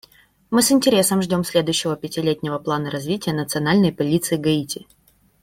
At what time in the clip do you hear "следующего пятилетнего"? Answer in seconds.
1.43-2.57